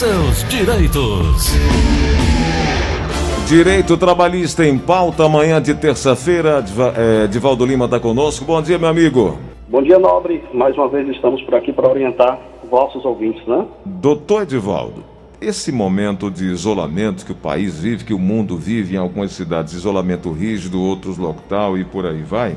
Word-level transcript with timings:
seus 0.00 0.48
direitos. 0.48 1.52
Direito 3.46 3.98
Trabalhista 3.98 4.64
em 4.64 4.78
pauta, 4.78 5.26
amanhã 5.26 5.60
de 5.60 5.74
terça-feira. 5.74 6.64
É, 6.96 7.26
Divaldo 7.26 7.66
Lima 7.66 7.84
está 7.84 8.00
conosco. 8.00 8.46
Bom 8.46 8.62
dia, 8.62 8.78
meu 8.78 8.88
amigo. 8.88 9.38
Bom 9.68 9.82
dia, 9.82 9.98
Nobre. 9.98 10.42
Mais 10.54 10.74
uma 10.74 10.88
vez 10.88 11.06
estamos 11.10 11.42
por 11.42 11.54
aqui 11.54 11.70
para 11.70 11.86
orientar 11.86 12.40
vossos 12.70 13.04
ouvintes, 13.04 13.46
né? 13.46 13.66
Doutor 13.84 14.44
Edivaldo, 14.44 15.04
esse 15.38 15.70
momento 15.70 16.30
de 16.30 16.46
isolamento 16.46 17.26
que 17.26 17.32
o 17.32 17.36
país 17.36 17.78
vive, 17.78 18.02
que 18.02 18.14
o 18.14 18.18
mundo 18.18 18.56
vive 18.56 18.94
em 18.94 18.98
algumas 18.98 19.32
cidades, 19.32 19.74
isolamento 19.74 20.32
rígido, 20.32 20.80
outros 20.80 21.18
lockdown 21.18 21.76
e 21.76 21.84
por 21.84 22.06
aí 22.06 22.22
vai, 22.22 22.56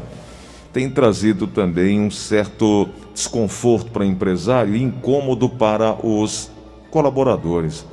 tem 0.72 0.90
trazido 0.90 1.46
também 1.46 2.00
um 2.00 2.10
certo 2.10 2.88
desconforto 3.14 3.92
para 3.92 4.04
o 4.04 4.06
empresário 4.06 4.74
e 4.74 4.82
incômodo 4.82 5.50
para 5.50 5.94
os 6.02 6.54
colaboradores. 6.94 7.84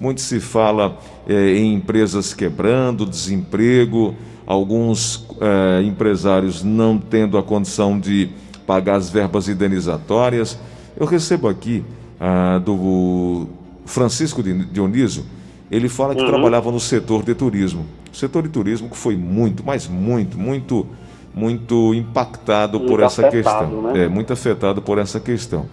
Muito 0.00 0.20
se 0.20 0.40
fala 0.40 0.98
é, 1.28 1.56
em 1.56 1.74
empresas 1.74 2.34
quebrando, 2.34 3.06
desemprego, 3.06 4.16
alguns 4.44 5.24
é, 5.40 5.80
empresários 5.84 6.64
não 6.64 6.98
tendo 6.98 7.38
a 7.38 7.42
condição 7.42 8.00
de 8.00 8.30
pagar 8.66 8.96
as 8.96 9.08
verbas 9.08 9.48
indenizatórias. 9.48 10.58
Eu 10.96 11.06
recebo 11.06 11.46
aqui 11.48 11.84
ah, 12.18 12.58
do 12.58 13.46
Francisco 13.86 14.42
Dionísio, 14.42 15.24
ele 15.70 15.88
fala 15.88 16.14
que 16.14 16.20
uhum. 16.20 16.28
trabalhava 16.28 16.72
no 16.72 16.80
setor 16.80 17.22
de 17.22 17.34
turismo. 17.34 17.86
O 18.12 18.16
setor 18.16 18.42
de 18.42 18.48
turismo 18.48 18.88
que 18.88 18.96
foi 18.96 19.16
muito, 19.16 19.64
mas 19.64 19.86
muito, 19.86 20.36
muito, 20.36 20.86
muito 21.32 21.94
impactado 21.94 22.78
muito 22.78 22.90
por 22.90 23.02
essa 23.02 23.26
afetado, 23.26 23.66
questão. 23.66 23.82
Né? 23.92 24.04
É, 24.04 24.08
muito 24.08 24.32
afetado 24.32 24.82
por 24.82 24.98
essa 24.98 25.20
questão. 25.20 25.66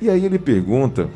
E 0.00 0.08
aí 0.08 0.24
ele 0.24 0.38
pergunta 0.38 1.08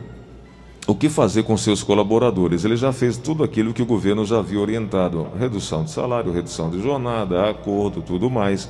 o 0.86 0.94
que 0.94 1.08
fazer 1.08 1.44
com 1.44 1.56
seus 1.56 1.82
colaboradores. 1.82 2.64
Ele 2.64 2.76
já 2.76 2.92
fez 2.92 3.16
tudo 3.16 3.42
aquilo 3.42 3.72
que 3.72 3.82
o 3.82 3.86
governo 3.86 4.24
já 4.24 4.38
havia 4.38 4.60
orientado: 4.60 5.26
redução 5.38 5.84
de 5.84 5.90
salário, 5.90 6.32
redução 6.32 6.70
de 6.70 6.82
jornada, 6.82 7.48
acordo, 7.48 8.02
tudo 8.02 8.30
mais. 8.30 8.68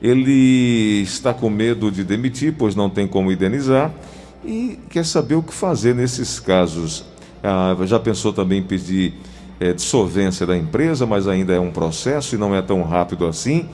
Ele 0.00 1.02
está 1.02 1.32
com 1.32 1.48
medo 1.48 1.90
de 1.90 2.02
demitir, 2.02 2.54
pois 2.58 2.74
não 2.74 2.90
tem 2.90 3.06
como 3.06 3.30
indenizar 3.30 3.92
e 4.44 4.78
quer 4.90 5.04
saber 5.04 5.36
o 5.36 5.42
que 5.42 5.54
fazer 5.54 5.94
nesses 5.94 6.40
casos. 6.40 7.04
Ah, 7.42 7.76
já 7.84 7.98
pensou 7.98 8.32
também 8.32 8.58
em 8.58 8.62
pedir 8.62 9.14
é, 9.60 9.72
dissolvência 9.72 10.44
da 10.44 10.56
empresa, 10.56 11.06
mas 11.06 11.28
ainda 11.28 11.52
é 11.52 11.60
um 11.60 11.70
processo 11.70 12.34
e 12.34 12.38
não 12.38 12.54
é 12.54 12.60
tão 12.60 12.82
rápido 12.82 13.26
assim. 13.26 13.68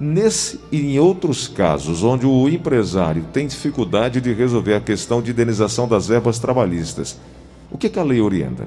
Nesse 0.00 0.60
e 0.72 0.94
em 0.94 0.98
outros 0.98 1.46
casos, 1.46 2.02
onde 2.02 2.26
o 2.26 2.48
empresário 2.48 3.24
tem 3.32 3.46
dificuldade 3.46 4.20
de 4.20 4.32
resolver 4.32 4.74
a 4.74 4.80
questão 4.80 5.22
de 5.22 5.30
indenização 5.30 5.86
das 5.86 6.08
verbas 6.08 6.38
trabalhistas, 6.38 7.20
o 7.70 7.78
que, 7.78 7.88
que 7.88 7.98
a 7.98 8.02
lei 8.02 8.20
orienta? 8.20 8.64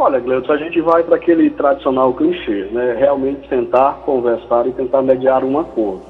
Olha, 0.00 0.20
Gleudson, 0.20 0.52
a 0.52 0.56
gente 0.56 0.80
vai 0.80 1.02
para 1.02 1.16
aquele 1.16 1.50
tradicional 1.50 2.14
clichê, 2.14 2.68
né? 2.70 2.94
Realmente 2.96 3.48
tentar 3.48 3.94
conversar 4.04 4.66
e 4.68 4.72
tentar 4.72 5.02
mediar 5.02 5.42
um 5.42 5.58
acordo. 5.58 6.02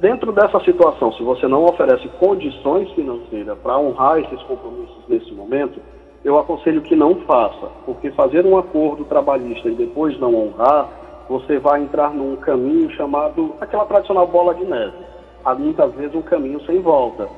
Dentro 0.00 0.32
dessa 0.32 0.58
situação, 0.60 1.12
se 1.12 1.22
você 1.22 1.46
não 1.46 1.64
oferece 1.64 2.08
condições 2.18 2.90
financeiras 2.92 3.56
para 3.58 3.78
honrar 3.78 4.18
esses 4.18 4.42
compromissos 4.42 4.96
nesse 5.08 5.30
momento, 5.32 5.80
eu 6.24 6.38
aconselho 6.38 6.82
que 6.82 6.96
não 6.96 7.14
faça, 7.26 7.68
porque 7.86 8.10
fazer 8.10 8.44
um 8.44 8.58
acordo 8.58 9.04
trabalhista 9.04 9.68
e 9.68 9.74
depois 9.74 10.18
não 10.18 10.34
honrar, 10.34 10.88
você 11.30 11.60
vai 11.60 11.80
entrar 11.80 12.12
num 12.12 12.34
caminho 12.34 12.90
chamado 12.90 13.54
aquela 13.60 13.84
tradicional 13.84 14.26
bola 14.26 14.52
de 14.52 14.64
neve. 14.64 14.96
Há 15.44 15.54
muitas 15.54 15.92
vezes 15.94 16.12
um 16.12 16.22
caminho 16.22 16.60
sem 16.66 16.80
volta. 16.80 17.28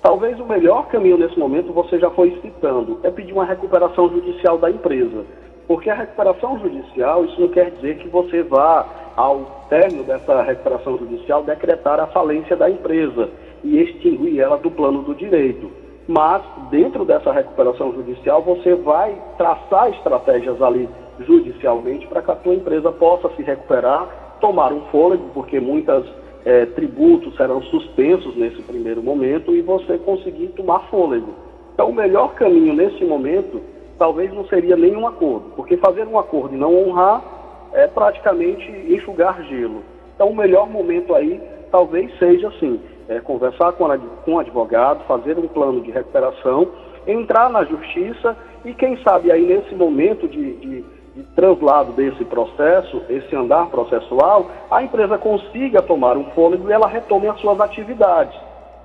Talvez 0.00 0.38
o 0.38 0.44
melhor 0.44 0.86
caminho 0.86 1.18
nesse 1.18 1.36
momento, 1.36 1.72
você 1.72 1.98
já 1.98 2.08
foi 2.10 2.38
citando, 2.40 3.00
é 3.02 3.10
pedir 3.10 3.32
uma 3.32 3.44
recuperação 3.44 4.08
judicial 4.08 4.56
da 4.56 4.70
empresa. 4.70 5.24
Porque 5.66 5.90
a 5.90 5.96
recuperação 5.96 6.60
judicial, 6.60 7.24
isso 7.24 7.40
não 7.40 7.48
quer 7.48 7.72
dizer 7.72 7.98
que 7.98 8.08
você 8.08 8.44
vá, 8.44 8.86
ao 9.16 9.66
término 9.68 10.04
dessa 10.04 10.40
recuperação 10.40 10.96
judicial, 10.96 11.42
decretar 11.42 11.98
a 11.98 12.06
falência 12.06 12.54
da 12.54 12.70
empresa 12.70 13.30
e 13.64 13.80
extinguir 13.80 14.38
ela 14.38 14.58
do 14.58 14.70
plano 14.70 15.02
do 15.02 15.12
direito. 15.12 15.72
Mas, 16.06 16.40
dentro 16.70 17.04
dessa 17.04 17.32
recuperação 17.32 17.92
judicial, 17.94 18.42
você 18.42 18.76
vai 18.76 19.20
traçar 19.36 19.90
estratégias 19.90 20.62
ali 20.62 20.88
judicialmente 21.20 22.06
para 22.06 22.22
que 22.22 22.30
a 22.30 22.36
tua 22.36 22.54
empresa 22.54 22.90
possa 22.92 23.28
se 23.36 23.42
recuperar, 23.42 24.36
tomar 24.40 24.72
um 24.72 24.82
fôlego, 24.86 25.30
porque 25.32 25.60
muitas 25.60 26.04
é, 26.44 26.66
tributos 26.66 27.36
serão 27.36 27.62
suspensos 27.62 28.36
nesse 28.36 28.60
primeiro 28.62 29.02
momento 29.02 29.54
e 29.54 29.62
você 29.62 29.98
conseguir 29.98 30.48
tomar 30.48 30.80
fôlego. 30.90 31.34
Então, 31.74 31.90
o 31.90 31.94
melhor 31.94 32.34
caminho 32.34 32.74
nesse 32.74 33.04
momento 33.04 33.60
talvez 33.98 34.32
não 34.32 34.44
seria 34.46 34.76
nenhum 34.76 35.06
acordo, 35.06 35.52
porque 35.56 35.76
fazer 35.76 36.06
um 36.06 36.18
acordo 36.18 36.54
e 36.54 36.58
não 36.58 36.74
honrar 36.74 37.22
é 37.72 37.86
praticamente 37.86 38.70
enxugar 38.88 39.42
gelo. 39.44 39.82
Então, 40.14 40.28
o 40.28 40.36
melhor 40.36 40.68
momento 40.68 41.14
aí 41.14 41.40
talvez 41.70 42.16
seja 42.18 42.48
assim: 42.48 42.80
é, 43.08 43.20
conversar 43.20 43.72
com, 43.72 43.86
com 44.24 44.34
o 44.34 44.38
advogado, 44.38 45.04
fazer 45.06 45.38
um 45.38 45.48
plano 45.48 45.80
de 45.80 45.90
recuperação, 45.90 46.68
entrar 47.06 47.50
na 47.50 47.64
justiça 47.64 48.36
e, 48.64 48.72
quem 48.72 48.96
sabe, 49.02 49.30
aí 49.30 49.44
nesse 49.44 49.74
momento 49.74 50.28
de, 50.28 50.54
de, 50.54 50.84
de 51.14 51.22
translado 51.34 51.92
desse 51.92 52.24
processo, 52.24 53.02
esse 53.08 53.34
andar 53.36 53.66
processual, 53.66 54.46
a 54.70 54.82
empresa 54.82 55.16
consiga 55.16 55.80
tomar 55.80 56.16
um 56.16 56.24
fôlego 56.32 56.68
e 56.68 56.72
ela 56.72 56.88
retome 56.88 57.28
as 57.28 57.40
suas 57.40 57.60
atividades. 57.60 58.34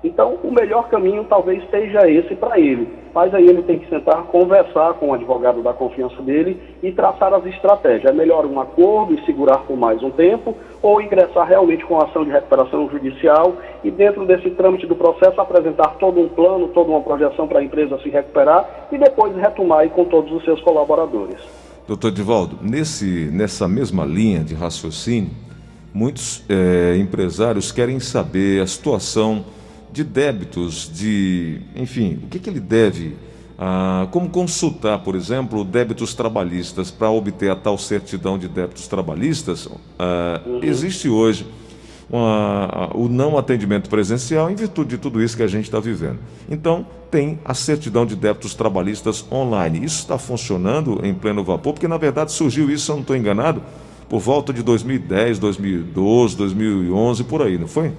Então, 0.02 0.38
o 0.42 0.50
melhor 0.50 0.88
caminho 0.88 1.26
talvez 1.28 1.62
seja 1.70 2.08
esse 2.08 2.34
para 2.34 2.58
ele. 2.58 2.88
Mas 3.12 3.34
aí 3.34 3.46
ele 3.46 3.62
tem 3.62 3.78
que 3.78 3.88
sentar, 3.88 4.22
conversar 4.24 4.94
com 4.94 5.08
o 5.10 5.14
advogado 5.14 5.62
da 5.62 5.74
confiança 5.74 6.22
dele 6.22 6.58
e 6.82 6.90
traçar 6.92 7.34
as 7.34 7.44
estratégias. 7.44 8.10
É 8.10 8.12
melhor 8.12 8.46
um 8.46 8.58
acordo 8.60 9.12
e 9.12 9.24
segurar 9.26 9.58
por 9.58 9.76
mais 9.76 10.02
um 10.02 10.10
tempo, 10.10 10.54
ou 10.80 11.02
ingressar 11.02 11.46
realmente 11.46 11.84
com 11.84 12.00
ação 12.00 12.24
de 12.24 12.30
recuperação 12.30 12.88
judicial 12.88 13.54
e, 13.84 13.90
dentro 13.90 14.24
desse 14.24 14.48
trâmite 14.50 14.86
do 14.86 14.96
processo, 14.96 15.38
apresentar 15.38 15.96
todo 15.98 16.18
um 16.18 16.28
plano, 16.28 16.68
toda 16.68 16.90
uma 16.90 17.02
projeção 17.02 17.46
para 17.46 17.58
a 17.58 17.64
empresa 17.64 17.98
se 17.98 18.08
recuperar 18.08 18.86
e 18.90 18.96
depois 18.96 19.36
retomar 19.36 19.86
com 19.90 20.04
todos 20.04 20.32
os 20.32 20.44
seus 20.44 20.62
colaboradores. 20.62 21.69
Doutor 21.90 22.12
Divaldo, 22.12 22.56
nesse, 22.62 23.04
nessa 23.32 23.66
mesma 23.66 24.04
linha 24.06 24.44
de 24.44 24.54
raciocínio, 24.54 25.32
muitos 25.92 26.40
é, 26.48 26.96
empresários 26.96 27.72
querem 27.72 27.98
saber 27.98 28.62
a 28.62 28.66
situação 28.68 29.44
de 29.92 30.04
débitos, 30.04 30.88
de, 30.94 31.60
enfim, 31.74 32.20
o 32.22 32.28
que, 32.28 32.38
que 32.38 32.48
ele 32.48 32.60
deve, 32.60 33.16
ah, 33.58 34.06
como 34.12 34.30
consultar, 34.30 35.00
por 35.00 35.16
exemplo, 35.16 35.64
débitos 35.64 36.14
trabalhistas 36.14 36.92
para 36.92 37.10
obter 37.10 37.50
a 37.50 37.56
tal 37.56 37.76
certidão 37.76 38.38
de 38.38 38.46
débitos 38.46 38.86
trabalhistas. 38.86 39.68
Ah, 39.98 40.40
uhum. 40.46 40.62
Existe 40.62 41.08
hoje 41.08 41.44
uma, 42.10 42.90
o 42.94 43.08
não 43.08 43.38
atendimento 43.38 43.88
presencial 43.88 44.50
em 44.50 44.54
virtude 44.54 44.90
de 44.90 44.98
tudo 44.98 45.22
isso 45.22 45.36
que 45.36 45.42
a 45.42 45.46
gente 45.46 45.64
está 45.64 45.78
vivendo. 45.78 46.18
Então, 46.50 46.84
tem 47.10 47.38
a 47.44 47.54
certidão 47.54 48.04
de 48.04 48.16
débitos 48.16 48.54
trabalhistas 48.54 49.26
online. 49.32 49.84
Isso 49.84 50.00
está 50.00 50.18
funcionando 50.18 51.04
em 51.04 51.14
pleno 51.14 51.44
vapor, 51.44 51.72
porque 51.72 51.88
na 51.88 51.98
verdade 51.98 52.32
surgiu 52.32 52.70
isso, 52.70 52.86
se 52.86 52.90
eu 52.90 52.96
não 52.96 53.02
estou 53.02 53.16
enganado, 53.16 53.62
por 54.08 54.18
volta 54.18 54.52
de 54.52 54.62
2010, 54.62 55.38
2012, 55.38 56.36
2011, 56.36 57.24
por 57.24 57.42
aí, 57.42 57.58
não 57.58 57.68
foi? 57.68 57.92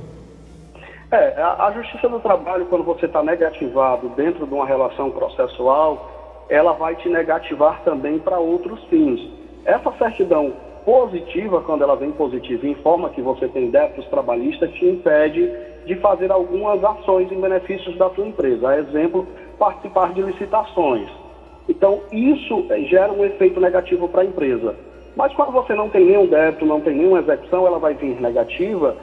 É, 1.10 1.42
a, 1.42 1.68
a 1.68 1.72
Justiça 1.72 2.08
do 2.08 2.20
Trabalho, 2.20 2.66
quando 2.66 2.84
você 2.84 3.06
está 3.06 3.24
negativado 3.24 4.10
dentro 4.10 4.46
de 4.46 4.54
uma 4.54 4.66
relação 4.66 5.12
processual, 5.12 6.46
ela 6.50 6.74
vai 6.74 6.96
te 6.96 7.08
negativar 7.08 7.82
também 7.84 8.20
para 8.20 8.40
outros 8.40 8.82
fins. 8.86 9.22
Essa 9.66 9.92
certidão 9.98 10.54
positiva, 10.86 11.62
quando 11.62 11.84
ela 11.84 11.96
vem 11.96 12.12
positiva 12.12 12.68
informa 12.68 13.10
que 13.10 13.22
você 13.22 13.48
tem 13.48 13.70
débitos 13.70 14.06
trabalhistas, 14.08 14.72
te 14.72 14.86
impede 14.86 15.52
de 15.86 15.96
fazer 15.96 16.32
algumas 16.32 16.84
ações 16.84 17.32
em 17.32 17.40
benefícios 17.40 17.98
da 17.98 18.10
sua 18.12 18.28
empresa. 18.28 18.70
A 18.70 18.80
exemplo, 18.80 19.28
participar 19.58 20.14
de 20.14 20.22
licitações. 20.22 21.10
Então, 21.70 22.02
isso 22.12 22.66
é, 22.70 22.82
gera 22.82 23.12
um 23.12 23.24
efeito 23.24 23.60
negativo 23.60 24.08
para 24.08 24.22
a 24.22 24.26
empresa. 24.26 24.76
Mas 25.16 25.34
quando 25.34 25.52
você 25.52 25.74
não 25.74 25.90
tem 25.90 26.06
nenhum 26.06 26.26
débito, 26.26 26.66
não 26.66 26.82
tem 26.82 26.96
nenhuma 26.96 27.20
execução, 27.20 27.68
ela 27.68 27.80
vai 27.80 27.94
vir 27.94 28.20
negativa 28.22 28.96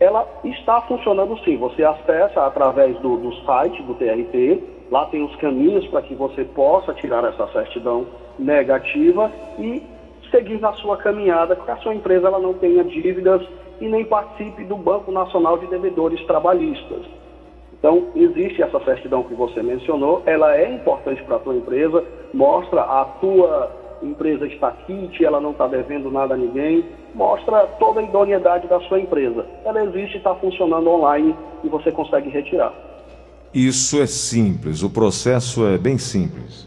ela 0.00 0.26
está 0.44 0.80
funcionando 0.82 1.36
sim. 1.44 1.56
Você 1.56 1.84
acessa 1.84 2.46
através 2.46 2.98
do, 3.00 3.16
do 3.16 3.34
site 3.44 3.82
do 3.82 3.94
TRT, 3.94 4.62
lá 4.90 5.06
tem 5.06 5.24
os 5.24 5.34
caminhos 5.36 5.86
para 5.88 6.02
que 6.02 6.14
você 6.14 6.44
possa 6.44 6.94
tirar 6.94 7.24
essa 7.24 7.46
certidão 7.48 8.06
negativa 8.38 9.30
e 9.58 9.82
seguir 10.30 10.60
na 10.60 10.72
sua 10.74 10.96
caminhada, 10.96 11.56
que 11.56 11.70
a 11.70 11.76
sua 11.78 11.94
empresa 11.94 12.28
ela 12.28 12.38
não 12.38 12.54
tenha 12.54 12.84
dívidas 12.84 13.42
e 13.80 13.88
nem 13.88 14.04
participe 14.04 14.64
do 14.64 14.76
Banco 14.76 15.12
Nacional 15.12 15.58
de 15.58 15.66
Devedores 15.66 16.24
Trabalhistas. 16.26 17.04
Então, 17.78 18.08
existe 18.16 18.60
essa 18.60 18.80
certidão 18.84 19.22
que 19.22 19.34
você 19.34 19.62
mencionou, 19.62 20.22
ela 20.26 20.56
é 20.56 20.74
importante 20.74 21.22
para 21.22 21.36
a 21.36 21.38
tua 21.38 21.54
empresa, 21.54 22.04
mostra 22.34 22.82
a 22.82 23.04
tua 23.20 23.70
empresa 24.02 24.46
está 24.46 24.70
quite, 24.70 25.24
ela 25.24 25.40
não 25.40 25.52
está 25.52 25.66
devendo 25.66 26.10
nada 26.10 26.34
a 26.34 26.36
ninguém, 26.36 26.84
mostra 27.14 27.66
toda 27.78 28.00
a 28.00 28.02
idoneidade 28.02 28.66
da 28.66 28.80
sua 28.80 29.00
empresa. 29.00 29.46
Ela 29.64 29.84
existe, 29.84 30.16
está 30.16 30.34
funcionando 30.34 30.88
online 30.88 31.34
e 31.62 31.68
você 31.68 31.90
consegue 31.90 32.28
retirar. 32.28 32.72
isso 33.54 34.00
é 34.00 34.06
simples, 34.06 34.82
o 34.82 34.90
processo 34.90 35.66
é 35.66 35.78
bem 35.78 35.98
simples. 35.98 36.66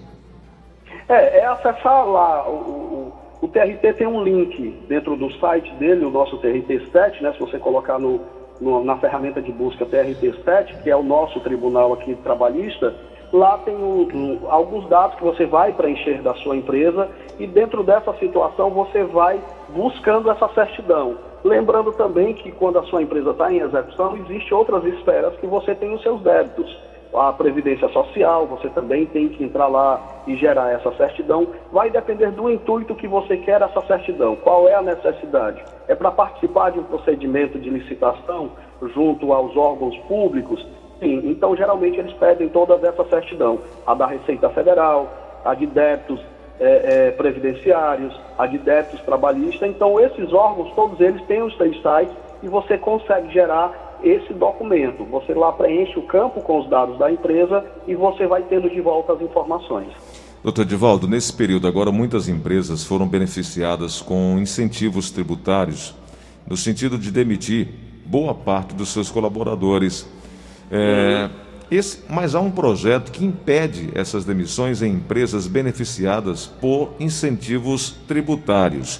É, 1.08 1.40
é 1.40 1.46
acessar 1.46 2.08
lá, 2.08 2.50
o, 2.50 3.12
o, 3.42 3.48
TRT 3.48 3.94
tem 3.98 4.08
um 4.08 4.24
link 4.24 4.70
dentro 4.88 5.16
do 5.16 5.32
site 5.34 5.74
dele, 5.76 6.06
o 6.06 6.12
nosso 6.12 6.38
TRT7, 6.40 7.22
né, 7.22 7.34
se 7.34 7.40
você 7.40 7.58
colocar 7.58 8.00
no, 8.00 8.22
no, 8.60 8.84
na 8.84 8.98
ferramenta 8.98 9.42
de 9.42 9.52
busca 9.52 9.86
TRT7, 9.86 10.84
que 10.84 10.90
é 10.90 10.96
o 10.96 11.04
nosso 11.04 11.40
tribunal 11.40 11.94
aqui 11.94 12.16
trabalhista, 12.24 12.96
lá 13.34 13.58
tem 13.60 13.76
um, 13.76 14.08
um, 14.14 14.40
alguns 14.50 14.88
dados 14.88 15.18
que 15.18 15.24
você 15.24 15.46
vai 15.46 15.74
preencher 15.74 16.22
da 16.22 16.34
sua 16.36 16.56
empresa 16.56 17.10
e 17.40 17.48
dentro 17.48 17.84
dessa 17.84 18.14
situação 18.18 18.70
você 18.70 19.04
vai 19.04 19.40
buscando 19.70 20.30
essa 20.30 20.48
certidão. 20.50 21.18
Lembrando 21.44 21.92
também 21.94 22.34
que 22.36 22.52
quando 22.52 22.78
a 22.78 22.84
sua 22.84 23.02
empresa 23.02 23.32
está 23.32 23.52
em 23.52 23.60
execução, 23.60 24.16
existem 24.18 24.56
outras 24.56 24.84
esferas 24.86 25.36
que 25.38 25.48
você 25.48 25.74
tem 25.74 25.94
os 25.94 26.02
seus 26.04 26.22
débitos. 26.22 26.78
A 27.13 27.34
Previdência 27.34 27.90
Social, 27.90 28.48
você 28.48 28.69
também 28.69 29.06
tem 29.06 29.28
que 29.30 29.44
entrar 29.44 29.68
lá 29.68 30.02
e 30.25 30.36
gerar 30.38 30.72
essa 30.72 30.92
certidão. 30.94 31.48
Vai 31.72 31.90
depender 31.90 32.31
do 32.31 32.50
intuito 32.50 32.96
que 32.96 33.08
você 33.08 33.36
quer 33.38 33.62
essa 33.62 33.81
certidão. 33.81 34.36
Qual 34.38 34.68
é 34.69 34.75
a 34.75 34.81
necessidade? 34.81 35.62
É 35.88 35.96
para 35.96 36.12
participar 36.12 36.72
de 36.72 36.80
um 36.80 36.84
procedimento 36.84 37.60
de 37.60 37.69
licitação 37.69 38.52
junto 38.94 39.34
aos 39.34 39.56
órgãos 39.58 39.98
públicos? 40.08 40.66
Sim, 41.00 41.30
então 41.30 41.56
geralmente 41.56 42.00
eles 42.00 42.13
pedem 42.13 42.48
todas 42.48 42.81
essa 42.84 43.04
certidão. 43.06 43.60
A 43.86 43.94
da 43.94 44.06
Receita 44.06 44.50
Federal, 44.50 45.10
a 45.44 45.54
de 45.54 45.66
débitos 45.66 46.24
é, 46.62 47.08
é, 47.08 47.12
previdenciários, 47.12 48.18
a 48.38 48.46
de 48.46 48.60
débitos 48.60 49.02
trabalhistas. 49.02 49.68
Então, 49.68 50.00
esses 50.00 50.31
órgãos, 50.31 50.72
todos 50.75 51.00
eles 51.02 51.22
têm 51.24 51.42
os 51.42 51.58
seus 51.58 51.75
sites 51.81 52.16
e 52.44 52.48
você 52.48 52.78
consegue 52.78 53.34
gerar 53.34 53.81
esse 54.03 54.33
documento. 54.33 55.03
Você 55.06 55.33
lá 55.33 55.51
preenche 55.51 55.98
o 55.98 56.03
campo 56.03 56.42
com 56.42 56.59
os 56.59 56.69
dados 56.69 56.98
da 56.98 57.12
empresa 57.12 57.65
e 57.88 57.95
você 57.95 58.27
vai 58.27 58.44
tendo 58.44 58.69
de 58.69 58.81
volta 58.81 59.13
as 59.13 59.21
informações. 59.21 59.88
Doutor 60.44 60.65
Divaldo, 60.65 61.07
nesse 61.07 61.31
período 61.31 61.68
agora 61.68 61.92
muitas 61.92 62.27
empresas 62.27 62.83
foram 62.83 63.07
beneficiadas 63.07 64.01
com 64.01 64.39
incentivos 64.39 65.12
tributários, 65.12 65.94
no 66.48 66.57
sentido 66.57 66.98
de 66.98 67.12
demitir 67.12 67.68
boa 68.06 68.33
parte 68.33 68.74
dos 68.74 68.89
seus 68.89 69.12
colaboradores. 69.12 70.09
É, 70.71 71.30
esse, 71.69 72.00
mas 72.09 72.33
há 72.33 72.42
um 72.42 72.50
projeto 72.51 73.12
que 73.12 73.24
impede 73.24 73.92
essas 73.94 74.25
demissões 74.25 74.81
em 74.81 74.94
empresas 74.94 75.48
beneficiadas 75.48 76.48
por 76.48 76.94
incentivos 77.00 77.95
tributários. 78.07 79.00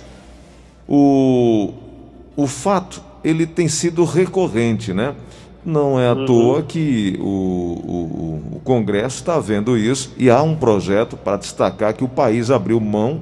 O, 0.88 1.74
o 2.36 2.48
fato 2.48 3.02
ele 3.24 3.46
tem 3.46 3.68
sido 3.68 4.04
recorrente, 4.04 4.94
né? 4.94 5.16
Não 5.64 6.00
é 6.00 6.10
à 6.10 6.14
uhum. 6.14 6.26
toa 6.26 6.64
que 6.64 7.18
o, 7.20 7.24
o, 7.24 8.56
o 8.56 8.62
Congresso 8.64 9.18
está 9.18 9.40
vendo 9.40 9.78
isso 9.78 10.12
e 10.18 10.30
há 10.30 10.42
um 10.42 10.56
projeto 10.56 11.16
para 11.16 11.38
destacar 11.38 11.94
que 11.94 12.04
o 12.04 12.08
país 12.08 12.50
abriu 12.50 12.80
mão 12.80 13.22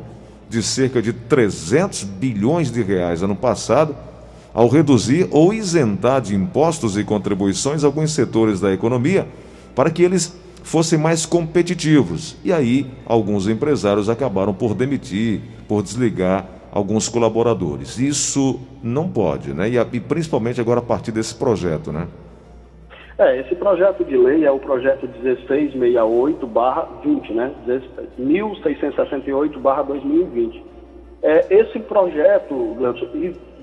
de 0.49 0.63
cerca 0.63 1.01
de 1.01 1.11
300 1.11 2.03
bilhões 2.03 2.71
de 2.71 2.81
reais 2.81 3.21
ano 3.21 3.35
passado 3.35 3.95
ao 4.53 4.67
reduzir 4.67 5.27
ou 5.31 5.53
isentar 5.53 6.21
de 6.21 6.33
impostos 6.33 6.97
e 6.97 7.03
contribuições 7.03 7.83
alguns 7.83 8.11
setores 8.11 8.59
da 8.59 8.73
economia 8.73 9.27
para 9.75 9.91
que 9.91 10.01
eles 10.01 10.33
fossem 10.63 10.97
mais 10.97 11.25
competitivos. 11.25 12.35
E 12.43 12.51
aí, 12.51 12.89
alguns 13.05 13.47
empresários 13.47 14.09
acabaram 14.09 14.53
por 14.53 14.73
demitir, 14.73 15.41
por 15.67 15.83
desligar 15.83 16.45
alguns 16.79 17.07
colaboradores. 17.07 17.99
Isso 17.99 18.59
não 18.81 19.07
pode, 19.07 19.53
né? 19.53 19.69
E, 19.69 19.77
e 19.77 19.99
principalmente 19.99 20.59
agora 20.59 20.79
a 20.79 20.83
partir 20.83 21.11
desse 21.11 21.35
projeto, 21.35 21.91
né? 21.91 22.07
É, 23.19 23.39
esse 23.41 23.53
projeto 23.55 24.03
de 24.05 24.17
lei 24.17 24.45
é 24.45 24.51
o 24.51 24.59
projeto 24.59 25.07
1668-20, 25.21 27.31
né? 27.31 27.51
1668-2020. 28.17 30.61
É, 31.21 31.53
esse 31.53 31.79
projeto, 31.79 32.77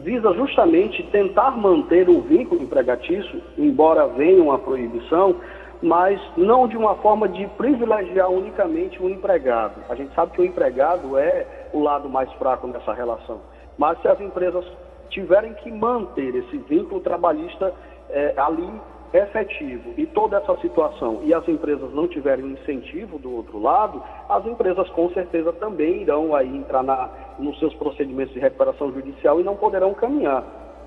visa 0.04 0.30
justamente 0.34 1.02
tentar 1.04 1.52
manter 1.52 2.10
o 2.10 2.20
vínculo 2.20 2.62
empregatício, 2.62 3.40
embora 3.56 4.06
venha 4.06 4.42
uma 4.42 4.58
proibição, 4.58 5.36
mas 5.82 6.20
não 6.36 6.68
de 6.68 6.76
uma 6.76 6.94
forma 6.96 7.28
de 7.28 7.46
privilegiar 7.56 8.30
unicamente 8.30 9.02
o 9.02 9.08
empregado. 9.08 9.80
A 9.88 9.94
gente 9.94 10.14
sabe 10.14 10.32
que 10.32 10.40
o 10.40 10.44
empregado 10.44 11.16
é 11.16 11.46
o 11.76 11.82
lado 11.82 12.08
mais 12.08 12.30
fraco 12.34 12.66
nessa 12.66 12.92
relação. 12.92 13.40
Mas 13.78 14.00
se 14.00 14.08
as 14.08 14.20
empresas 14.20 14.64
tiverem 15.10 15.54
que 15.54 15.70
manter 15.70 16.34
esse 16.34 16.58
vínculo 16.58 17.00
trabalhista 17.00 17.72
é, 18.10 18.34
ali 18.36 18.68
efetivo 19.12 19.94
e 19.96 20.06
toda 20.06 20.36
essa 20.36 20.56
situação 20.58 21.20
e 21.22 21.32
as 21.32 21.46
empresas 21.48 21.92
não 21.94 22.08
tiverem 22.08 22.44
um 22.44 22.50
incentivo 22.50 23.18
do 23.18 23.34
outro 23.34 23.60
lado, 23.60 24.02
as 24.28 24.44
empresas 24.46 24.88
com 24.90 25.10
certeza 25.10 25.52
também 25.54 26.02
irão 26.02 26.34
aí 26.34 26.56
entrar 26.56 26.82
na, 26.82 27.08
nos 27.38 27.58
seus 27.58 27.74
procedimentos 27.74 28.34
de 28.34 28.40
recuperação 28.40 28.92
judicial 28.92 29.40
e 29.40 29.44
não 29.44 29.56
poderão 29.56 29.94
caminhar. 29.94 30.42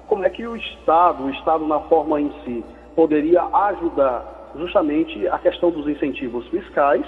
Como 0.07 0.25
é 0.25 0.30
que 0.30 0.45
o 0.45 0.56
Estado, 0.56 1.24
o 1.24 1.30
Estado 1.30 1.65
na 1.65 1.80
forma 1.81 2.19
em 2.19 2.31
si, 2.44 2.63
poderia 2.95 3.44
ajudar 3.44 4.51
justamente 4.56 5.27
a 5.27 5.38
questão 5.39 5.71
dos 5.71 5.88
incentivos 5.88 6.47
fiscais 6.47 7.06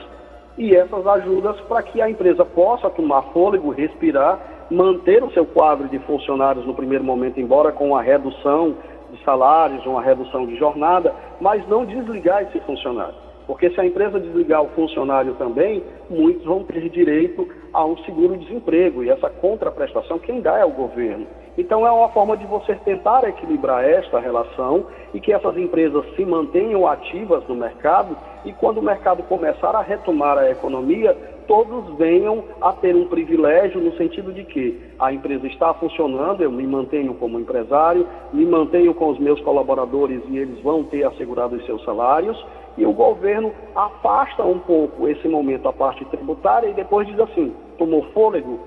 e 0.57 0.75
essas 0.75 1.05
ajudas 1.07 1.59
para 1.61 1.81
que 1.81 2.01
a 2.01 2.09
empresa 2.09 2.45
possa 2.45 2.89
tomar 2.89 3.21
fôlego, 3.33 3.69
respirar, 3.69 4.67
manter 4.69 5.23
o 5.23 5.31
seu 5.31 5.45
quadro 5.45 5.87
de 5.87 5.99
funcionários 5.99 6.65
no 6.65 6.73
primeiro 6.73 7.03
momento, 7.03 7.39
embora 7.39 7.71
com 7.71 7.89
uma 7.89 8.01
redução 8.01 8.75
de 9.11 9.23
salários, 9.23 9.85
uma 9.85 10.01
redução 10.01 10.45
de 10.45 10.55
jornada, 10.57 11.13
mas 11.39 11.67
não 11.67 11.85
desligar 11.85 12.43
esse 12.43 12.59
funcionário. 12.61 13.15
Porque 13.45 13.69
se 13.69 13.81
a 13.81 13.85
empresa 13.85 14.19
desligar 14.19 14.61
o 14.61 14.69
funcionário 14.69 15.33
também, 15.33 15.83
muitos 16.09 16.45
vão 16.45 16.63
ter 16.63 16.89
direito 16.89 17.47
a 17.73 17.85
um 17.85 17.97
seguro-desemprego. 17.97 19.03
E 19.03 19.09
essa 19.09 19.29
contraprestação, 19.29 20.19
quem 20.19 20.39
dá 20.39 20.57
é 20.59 20.65
o 20.65 20.71
governo. 20.71 21.27
Então, 21.57 21.85
é 21.85 21.91
uma 21.91 22.09
forma 22.09 22.37
de 22.37 22.45
você 22.45 22.75
tentar 22.75 23.27
equilibrar 23.27 23.83
esta 23.83 24.19
relação 24.19 24.85
e 25.13 25.19
que 25.19 25.33
essas 25.33 25.57
empresas 25.57 26.05
se 26.15 26.25
mantenham 26.25 26.87
ativas 26.87 27.45
no 27.47 27.55
mercado 27.55 28.15
e 28.45 28.53
quando 28.53 28.79
o 28.79 28.83
mercado 28.83 29.21
começar 29.23 29.75
a 29.75 29.81
retomar 29.81 30.37
a 30.37 30.49
economia, 30.49 31.15
todos 31.47 31.97
venham 31.97 32.43
a 32.61 32.71
ter 32.71 32.95
um 32.95 33.07
privilégio 33.07 33.81
no 33.81 33.95
sentido 33.97 34.31
de 34.31 34.43
que 34.45 34.81
a 34.97 35.11
empresa 35.11 35.45
está 35.47 35.73
funcionando, 35.73 36.41
eu 36.41 36.51
me 36.51 36.65
mantenho 36.65 37.13
como 37.15 37.39
empresário, 37.39 38.07
me 38.31 38.45
mantenho 38.45 38.93
com 38.93 39.09
os 39.09 39.19
meus 39.19 39.39
colaboradores 39.41 40.21
e 40.29 40.37
eles 40.37 40.59
vão 40.61 40.83
ter 40.85 41.03
assegurado 41.03 41.55
os 41.55 41.65
seus 41.65 41.83
salários 41.83 42.41
e 42.77 42.85
o 42.85 42.93
governo 42.93 43.51
afasta 43.75 44.43
um 44.43 44.59
pouco 44.59 45.07
esse 45.07 45.27
momento 45.27 45.67
a 45.67 45.73
parte 45.73 46.05
tributária 46.05 46.69
e 46.69 46.73
depois 46.73 47.05
diz 47.07 47.19
assim, 47.19 47.53
tomou 47.77 48.03
fôlego, 48.13 48.59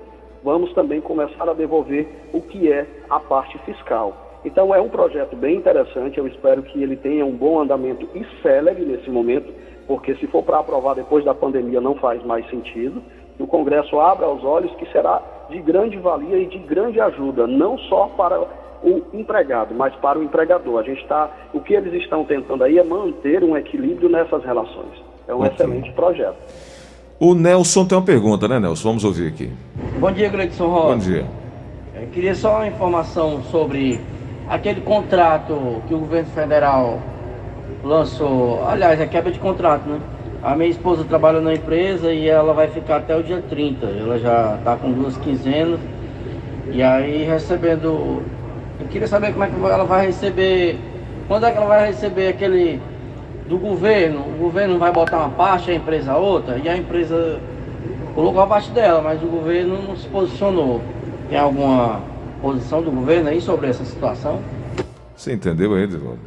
vamos 0.45 0.71
também 0.73 1.01
começar 1.01 1.49
a 1.49 1.53
devolver 1.53 2.07
o 2.31 2.39
que 2.39 2.71
é 2.71 2.85
a 3.09 3.19
parte 3.19 3.57
fiscal. 3.65 4.39
Então 4.45 4.73
é 4.75 4.79
um 4.79 4.87
projeto 4.87 5.35
bem 5.35 5.55
interessante, 5.55 6.19
eu 6.19 6.27
espero 6.27 6.61
que 6.61 6.81
ele 6.81 6.95
tenha 6.95 7.25
um 7.25 7.31
bom 7.31 7.59
andamento 7.59 8.07
e 8.13 8.23
célere 8.43 8.85
nesse 8.85 9.09
momento, 9.09 9.51
porque 9.87 10.13
se 10.15 10.27
for 10.27 10.43
para 10.43 10.59
aprovar 10.59 10.93
depois 10.93 11.25
da 11.25 11.33
pandemia 11.33 11.81
não 11.81 11.95
faz 11.95 12.23
mais 12.23 12.47
sentido. 12.51 13.01
Que 13.35 13.43
o 13.43 13.47
Congresso 13.47 13.99
abra 13.99 14.29
os 14.29 14.43
olhos 14.45 14.73
que 14.75 14.89
será 14.91 15.21
de 15.49 15.59
grande 15.59 15.97
valia 15.97 16.37
e 16.37 16.45
de 16.45 16.59
grande 16.59 17.01
ajuda, 17.01 17.45
não 17.47 17.77
só 17.79 18.07
para 18.15 18.39
o 18.83 19.01
empregado, 19.13 19.73
mas 19.73 19.93
para 19.95 20.19
o 20.19 20.23
empregador. 20.23 20.79
A 20.79 20.83
gente 20.83 21.01
está, 21.01 21.29
o 21.53 21.59
que 21.59 21.73
eles 21.73 21.93
estão 22.01 22.23
tentando 22.23 22.63
aí 22.63 22.77
é 22.77 22.83
manter 22.83 23.43
um 23.43 23.57
equilíbrio 23.57 24.09
nessas 24.09 24.43
relações. 24.43 25.03
É 25.27 25.33
um 25.33 25.39
okay. 25.39 25.51
excelente 25.51 25.91
projeto. 25.93 26.37
O 27.17 27.33
Nelson 27.33 27.85
tem 27.85 27.97
uma 27.97 28.03
pergunta, 28.03 28.45
né, 28.45 28.59
Nelson? 28.59 28.89
Vamos 28.89 29.05
ouvir 29.05 29.29
aqui. 29.29 29.49
Bom 29.99 30.11
dia, 30.11 30.27
Gleidson 30.27 30.67
Rosa. 30.67 30.95
Bom 30.95 30.97
dia. 30.97 31.25
Eu 31.95 32.07
queria 32.07 32.35
só 32.35 32.57
uma 32.57 32.67
informação 32.67 33.41
sobre 33.43 34.01
aquele 34.49 34.81
contrato 34.81 35.81
que 35.87 35.93
o 35.93 35.99
governo 35.99 36.29
federal 36.31 36.99
lançou. 37.81 38.67
Aliás, 38.67 38.99
é 38.99 39.05
quebra 39.05 39.31
de 39.31 39.39
contrato, 39.39 39.87
né? 39.87 39.97
A 40.43 40.57
minha 40.57 40.69
esposa 40.69 41.05
trabalha 41.05 41.39
na 41.39 41.53
empresa 41.53 42.11
e 42.11 42.27
ela 42.27 42.53
vai 42.53 42.67
ficar 42.67 42.97
até 42.97 43.15
o 43.15 43.23
dia 43.23 43.41
30. 43.49 43.85
Ela 43.85 44.19
já 44.19 44.55
está 44.59 44.75
com 44.75 44.91
duas 44.91 45.15
quinzenas. 45.15 45.79
E 46.69 46.83
aí 46.83 47.23
recebendo. 47.23 48.23
Eu 48.77 48.87
queria 48.89 49.07
saber 49.07 49.31
como 49.31 49.45
é 49.45 49.47
que 49.47 49.55
ela 49.55 49.85
vai 49.85 50.07
receber. 50.07 50.77
Quando 51.29 51.45
é 51.45 51.51
que 51.51 51.57
ela 51.57 51.67
vai 51.67 51.87
receber 51.87 52.27
aquele 52.27 52.81
do 53.47 53.57
governo, 53.57 54.21
o 54.21 54.37
governo 54.37 54.77
vai 54.77 54.91
botar 54.91 55.17
uma 55.17 55.29
parte, 55.29 55.71
a 55.71 55.75
empresa 55.75 56.15
outra, 56.15 56.57
e 56.57 56.67
a 56.67 56.75
empresa 56.75 57.39
colocou 58.13 58.41
a 58.41 58.47
parte 58.47 58.71
dela, 58.71 59.01
mas 59.01 59.21
o 59.21 59.27
governo 59.27 59.81
não 59.81 59.95
se 59.95 60.07
posicionou. 60.07 60.81
Tem 61.29 61.37
alguma 61.37 62.01
posição 62.41 62.81
do 62.81 62.91
governo 62.91 63.29
aí 63.29 63.41
sobre 63.41 63.67
essa 63.67 63.83
situação? 63.83 64.39
Você 65.15 65.33
entendeu 65.33 65.73
aí, 65.73 65.83
Edvaldo? 65.83 66.19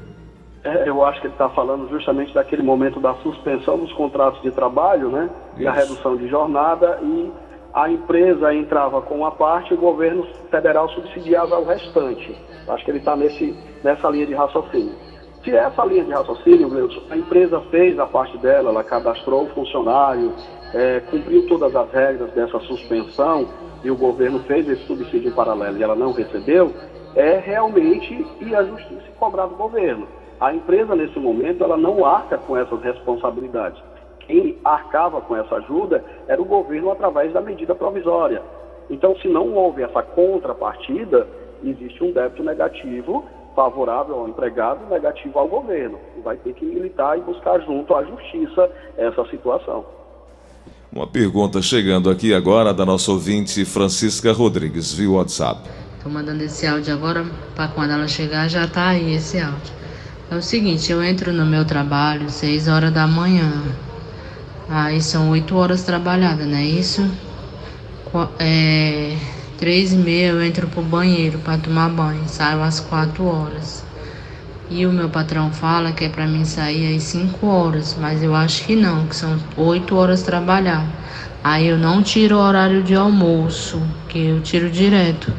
É, 0.64 0.88
eu 0.88 1.04
acho 1.04 1.20
que 1.20 1.26
ele 1.26 1.34
está 1.34 1.48
falando 1.50 1.88
justamente 1.88 2.34
daquele 2.34 2.62
momento 2.62 3.00
da 3.00 3.14
suspensão 3.16 3.78
dos 3.78 3.92
contratos 3.92 4.42
de 4.42 4.50
trabalho, 4.50 5.08
né? 5.08 5.30
Isso. 5.52 5.62
E 5.62 5.66
a 5.66 5.72
redução 5.72 6.16
de 6.16 6.28
jornada 6.28 6.98
e 7.02 7.32
a 7.72 7.90
empresa 7.90 8.52
entrava 8.54 9.00
com 9.02 9.16
uma 9.16 9.30
parte 9.30 9.72
e 9.72 9.75
o 9.75 9.80
governo 9.80 10.26
federal 10.50 10.88
subsidiava 10.90 11.58
o 11.58 11.64
restante. 11.64 12.37
Acho 12.66 12.84
que 12.84 12.90
ele 12.90 12.98
está 12.98 13.16
nessa 13.16 14.08
linha 14.10 14.26
de 14.26 14.34
raciocínio. 14.34 14.94
Se 15.49 15.57
essa 15.57 15.83
linha 15.87 16.05
de 16.05 16.11
raciocínio, 16.11 16.69
a 17.09 17.17
empresa 17.17 17.59
fez 17.71 17.99
a 17.99 18.05
parte 18.05 18.37
dela, 18.37 18.69
ela 18.69 18.85
cadastrou 18.85 19.45
o 19.45 19.47
funcionário, 19.47 20.31
é, 20.75 21.00
cumpriu 21.11 21.47
todas 21.47 21.75
as 21.75 21.90
regras 21.90 22.31
dessa 22.33 22.61
suspensão 22.61 23.49
e 23.83 23.90
o 23.90 23.97
governo 23.97 24.40
fez 24.40 24.69
esse 24.69 24.83
subsídio 24.83 25.35
paralelo 25.35 25.78
e 25.78 25.83
ela 25.83 25.95
não 25.95 26.12
recebeu, 26.12 26.71
é 27.17 27.38
realmente 27.38 28.26
ir 28.43 28.55
à 28.55 28.62
justiça 28.62 29.05
e 29.09 29.19
cobrar 29.19 29.47
do 29.47 29.57
governo. 29.57 30.07
A 30.38 30.52
empresa, 30.52 30.95
nesse 30.95 31.19
momento, 31.19 31.64
ela 31.64 31.78
não 31.78 32.05
arca 32.05 32.37
com 32.37 32.55
essas 32.55 32.83
responsabilidades. 32.83 33.83
Quem 34.26 34.59
arcava 34.62 35.23
com 35.23 35.35
essa 35.35 35.55
ajuda 35.55 36.05
era 36.26 36.43
o 36.43 36.45
governo 36.45 36.90
através 36.90 37.33
da 37.33 37.40
medida 37.40 37.75
provisória. 37.75 38.43
Então, 38.90 39.17
se 39.17 39.28
não 39.28 39.55
houve 39.55 39.83
essa 39.83 40.02
contrapartida, 40.02 41.26
existe 41.64 42.05
um 42.05 42.12
débito 42.12 42.43
negativo 42.43 43.25
favorável 43.59 44.21
ao 44.21 44.29
empregado, 44.29 44.88
negativo 44.88 45.37
ao 45.37 45.49
governo. 45.49 45.99
Vai 46.23 46.37
ter 46.37 46.55
que 46.55 46.65
militar 46.65 47.19
e 47.19 47.23
buscar 47.23 47.59
junto 47.62 47.93
à 47.93 48.05
justiça 48.05 48.71
essa 48.97 49.25
situação. 49.25 49.85
Uma 50.93 51.09
pergunta 51.09 51.61
chegando 51.61 52.09
aqui 52.09 52.33
agora 52.33 52.73
da 52.73 52.87
nossa 52.87 53.11
ouvinte 53.11 53.65
Francisca 53.65 54.33
Rodrigues, 54.33 54.95
via 54.95 55.11
WhatsApp. 55.11 55.69
Estou 55.97 56.12
mandando 56.12 56.45
esse 56.45 56.69
áudio 56.69 56.95
agora 56.95 57.27
para 57.57 57.67
quando 57.67 57.91
ela 57.91 58.07
chegar 58.07 58.47
já 58.49 58.69
tá 58.69 58.91
aí 58.91 59.17
esse 59.17 59.41
áudio. 59.41 59.75
É 60.31 60.37
o 60.37 60.43
seguinte, 60.43 60.93
eu 60.93 61.03
entro 61.03 61.33
no 61.33 61.45
meu 61.45 61.65
trabalho 61.65 62.31
6 62.31 62.69
horas 62.69 62.93
da 62.93 63.09
manhã. 63.09 63.65
Aí 64.69 65.03
são 65.03 65.31
8 65.31 65.57
horas 65.57 65.83
trabalhadas, 65.83 66.47
não 66.47 66.57
é 66.57 66.62
isso? 66.62 67.03
É, 68.38 69.17
três 69.59 69.93
e 69.93 69.97
meia 69.97 70.29
eu 70.29 70.43
entro 70.43 70.69
pro 70.69 70.83
banheiro 70.83 71.38
para 71.41 71.59
tomar 71.59 71.91
banho, 71.91 72.23
saio 72.27 72.62
às 72.62 72.81
4 72.81 73.25
horas. 73.25 73.85
E 74.71 74.87
o 74.87 74.93
meu 74.93 75.09
patrão 75.09 75.50
fala 75.50 75.93
que 75.93 76.05
é 76.05 76.09
para 76.09 76.27
mim 76.27 76.45
sair 76.45 76.95
às 76.95 77.03
5 77.03 77.47
horas, 77.47 77.97
mas 78.00 78.23
eu 78.23 78.35
acho 78.35 78.65
que 78.65 78.77
não, 78.77 79.07
que 79.07 79.17
são 79.17 79.37
8 79.57 79.97
horas 79.97 80.23
trabalhar. 80.23 80.87
Aí 81.43 81.67
eu 81.67 81.79
não 81.79 82.03
tiro 82.03 82.37
o 82.37 82.41
horário 82.41 82.83
de 82.83 82.95
almoço, 82.95 83.83
que 84.09 84.19
eu 84.19 84.41
tiro 84.41 84.71
direto. 84.71 85.33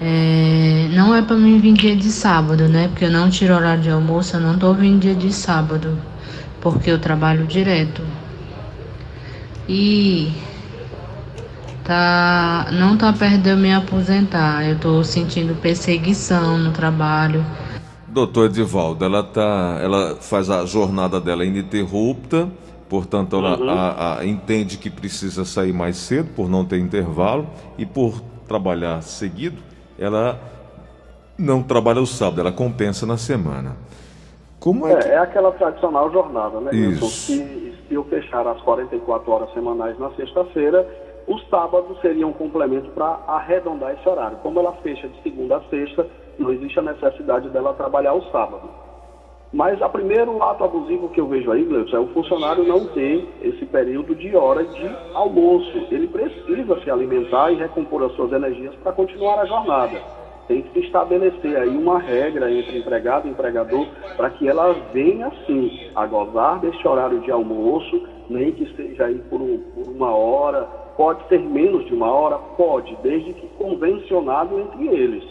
É, 0.00 0.88
não 0.92 1.14
é 1.14 1.22
para 1.22 1.36
mim 1.36 1.58
vir 1.58 1.72
dia 1.72 1.96
de 1.96 2.10
sábado, 2.10 2.68
né? 2.68 2.88
Porque 2.88 3.06
eu 3.06 3.10
não 3.10 3.30
tiro 3.30 3.54
horário 3.54 3.82
de 3.82 3.90
almoço, 3.90 4.36
eu 4.36 4.40
não 4.40 4.58
tô 4.58 4.74
vindo 4.74 5.00
dia 5.00 5.14
de 5.14 5.32
sábado, 5.32 5.98
porque 6.60 6.90
eu 6.90 6.98
trabalho 6.98 7.46
direto. 7.46 8.02
E 9.68 10.30
tá, 11.86 12.66
não 12.72 12.98
tá 12.98 13.12
perto 13.12 13.38
de 13.38 13.50
eu 13.50 13.56
me 13.56 13.72
aposentar. 13.72 14.68
Eu 14.68 14.78
tô 14.78 15.02
sentindo 15.04 15.54
perseguição 15.60 16.58
no 16.58 16.72
trabalho. 16.72 17.44
Doutor 18.08 18.46
Edivaldo, 18.46 19.04
ela 19.04 19.22
tá, 19.22 19.78
ela 19.82 20.16
faz 20.16 20.50
a 20.50 20.64
jornada 20.64 21.20
dela 21.20 21.44
ininterrupta, 21.44 22.48
portanto 22.88 23.36
ela 23.36 23.58
uhum. 23.58 23.70
a, 23.70 24.18
a, 24.18 24.26
entende 24.26 24.78
que 24.78 24.88
precisa 24.88 25.44
sair 25.44 25.72
mais 25.72 25.96
cedo 25.98 26.30
por 26.34 26.48
não 26.48 26.64
ter 26.64 26.78
intervalo 26.78 27.46
e 27.76 27.84
por 27.84 28.20
trabalhar 28.48 29.02
seguido, 29.02 29.62
ela 29.98 30.40
não 31.38 31.62
trabalha 31.62 32.00
o 32.00 32.06
sábado, 32.06 32.40
ela 32.40 32.52
compensa 32.52 33.04
na 33.04 33.18
semana. 33.18 33.76
Como 34.58 34.86
é, 34.86 34.92
é, 34.92 34.96
que... 34.96 35.08
é 35.08 35.18
aquela 35.18 35.52
tradicional 35.52 36.10
jornada, 36.10 36.58
né? 36.60 36.74
Isso. 36.74 37.06
Se, 37.06 37.74
se 37.86 37.94
eu 37.94 38.02
fechar 38.04 38.46
as 38.46 38.60
44 38.62 39.30
horas 39.30 39.52
semanais 39.52 39.98
na 39.98 40.10
sexta-feira, 40.12 40.88
os 41.26 41.46
sábados 41.48 42.00
seriam 42.00 42.30
um 42.30 42.32
complemento 42.32 42.90
para 42.90 43.18
arredondar 43.26 43.94
esse 43.94 44.08
horário. 44.08 44.38
Como 44.38 44.60
ela 44.60 44.72
fecha 44.74 45.08
de 45.08 45.22
segunda 45.22 45.56
a 45.56 45.60
sexta, 45.62 46.06
não 46.38 46.52
existe 46.52 46.78
a 46.78 46.82
necessidade 46.82 47.48
dela 47.50 47.74
trabalhar 47.74 48.14
o 48.14 48.22
sábado. 48.30 48.68
Mas 49.52 49.80
o 49.80 49.88
primeiro 49.88 50.42
ato 50.42 50.64
abusivo 50.64 51.08
que 51.08 51.20
eu 51.20 51.26
vejo 51.26 51.50
aí, 51.50 51.64
Gleudson, 51.64 51.96
é 51.96 52.00
o 52.00 52.08
funcionário 52.08 52.64
não 52.64 52.86
ter 52.88 53.26
esse 53.42 53.64
período 53.66 54.14
de 54.14 54.36
hora 54.36 54.64
de 54.64 54.90
almoço. 55.14 55.86
Ele 55.90 56.08
precisa 56.08 56.80
se 56.80 56.90
alimentar 56.90 57.50
e 57.50 57.56
recompor 57.56 58.04
as 58.04 58.12
suas 58.12 58.32
energias 58.32 58.74
para 58.76 58.92
continuar 58.92 59.40
a 59.40 59.46
jornada. 59.46 60.00
Tem 60.46 60.62
que 60.62 60.78
estabelecer 60.80 61.56
aí 61.56 61.76
uma 61.76 61.98
regra 61.98 62.50
entre 62.52 62.78
empregado 62.78 63.26
e 63.26 63.30
empregador 63.30 63.86
para 64.16 64.30
que 64.30 64.48
ela 64.48 64.72
venha, 64.92 65.32
sim, 65.46 65.90
a 65.94 66.06
gozar 66.06 66.60
deste 66.60 66.86
horário 66.86 67.20
de 67.20 67.30
almoço, 67.30 68.06
nem 68.28 68.52
que 68.52 68.66
seja 68.76 69.06
aí 69.06 69.18
por, 69.30 69.40
por 69.40 69.88
uma 69.92 70.14
hora, 70.14 70.85
pode 70.96 71.26
ser 71.28 71.38
menos 71.40 71.84
de 71.86 71.94
uma 71.94 72.10
hora, 72.10 72.38
pode, 72.56 72.96
desde 73.02 73.32
que 73.34 73.46
convencionado 73.58 74.58
entre 74.58 74.88
eles. 74.88 75.24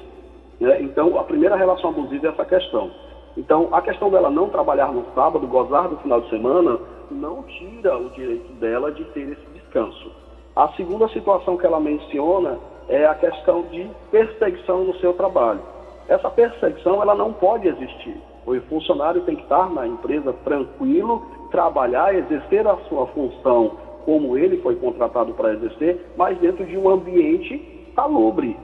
Né? 0.59 0.81
Então, 0.81 1.17
a 1.19 1.23
primeira 1.23 1.55
relação 1.55 1.89
abusiva 1.89 2.27
é 2.27 2.29
essa 2.29 2.45
questão. 2.45 2.91
Então, 3.37 3.69
a 3.71 3.81
questão 3.81 4.09
dela 4.09 4.29
não 4.29 4.49
trabalhar 4.49 4.91
no 4.93 5.03
sábado, 5.13 5.45
gozar 5.47 5.89
do 5.89 5.97
final 5.97 6.21
de 6.21 6.29
semana, 6.29 6.79
não 7.11 7.43
tira 7.43 7.97
o 7.97 8.09
direito 8.11 8.51
dela 8.53 8.91
de 8.91 9.03
ter 9.05 9.29
esse 9.29 9.45
descanso. 9.53 10.11
A 10.55 10.69
segunda 10.69 11.07
situação 11.09 11.57
que 11.57 11.65
ela 11.65 11.79
menciona 11.79 12.57
é 12.87 13.05
a 13.05 13.15
questão 13.15 13.63
de 13.63 13.89
perseguição 14.11 14.85
no 14.85 14.95
seu 14.99 15.13
trabalho. 15.13 15.59
Essa 16.07 16.29
perseguição 16.29 17.01
ela 17.01 17.15
não 17.15 17.33
pode 17.33 17.67
existir. 17.67 18.15
O 18.45 18.55
funcionário 18.69 19.21
tem 19.23 19.35
que 19.35 19.41
estar 19.41 19.69
na 19.71 19.87
empresa 19.87 20.31
tranquilo, 20.43 21.25
trabalhar, 21.49 22.13
exercer 22.13 22.65
a 22.67 22.77
sua 22.87 23.07
função 23.07 23.71
como 24.05 24.37
ele 24.37 24.57
foi 24.57 24.75
contratado 24.75 25.33
para 25.33 25.53
exercer, 25.53 25.99
mas 26.15 26.37
dentro 26.37 26.63
de 26.65 26.77
um 26.77 26.87
ambiente 26.87 27.61
salubre, 27.95 28.55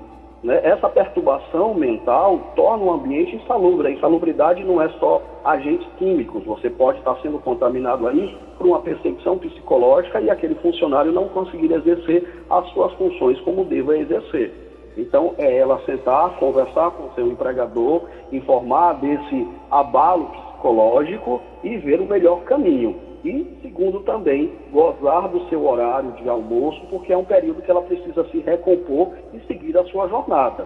né? 0.44 0.60
Essa 0.64 0.90
perturbação 0.90 1.74
mental 1.74 2.54
torna 2.56 2.84
o 2.84 2.92
ambiente 2.92 3.36
insalubre. 3.36 3.88
A 3.88 3.92
insalubridade 3.92 4.64
não 4.64 4.82
é 4.82 4.90
só 5.00 5.22
agentes 5.46 5.88
químicos, 5.98 6.44
você 6.44 6.70
pode 6.70 7.00
estar 7.00 7.16
sendo 7.22 7.40
contaminado 7.40 8.08
aí 8.08 8.36
por 8.58 8.68
uma 8.68 8.80
perseguição 8.80 9.38
psicológica 9.38 10.20
e 10.20 10.30
aquele 10.30 10.56
funcionário 10.56 11.12
não 11.12 11.28
conseguir 11.28 11.72
exercer 11.72 12.28
as 12.50 12.68
suas 12.70 12.92
funções 12.94 13.40
como 13.42 13.66
deva 13.66 13.98
exercer. 13.98 14.52
Então, 14.98 15.36
é 15.38 15.58
ela 15.58 15.80
sentar, 15.86 16.38
conversar 16.38 16.92
com 16.92 17.14
seu 17.14 17.28
empregador, 17.28 18.04
informar 18.32 18.94
desse 18.94 19.48
abalo 19.70 20.26
psicológico 20.26 21.42
e 21.64 21.78
ver 21.78 22.02
o 22.02 22.06
melhor 22.06 22.42
caminho. 22.44 23.11
E, 23.24 23.60
segundo, 23.62 24.00
também 24.00 24.52
gozar 24.72 25.30
do 25.30 25.48
seu 25.48 25.64
horário 25.68 26.12
de 26.14 26.28
almoço, 26.28 26.82
porque 26.90 27.14
é 27.14 27.18
um 27.18 27.24
período 27.24 27.62
que 27.62 27.70
ela 27.70 27.84
precisa 27.84 28.26
se 28.32 28.40
recompor 28.40 29.12
e 29.34 29.40
seguir 29.48 29.78
a 29.78 29.86
sua 29.86 30.08
jornada. 30.08 30.66